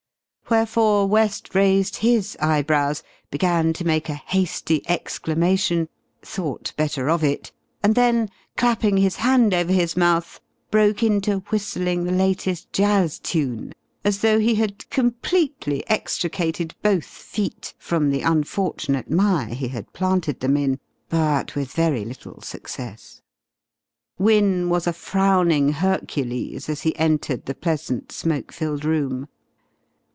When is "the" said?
12.03-12.11, 18.09-18.21, 27.45-27.55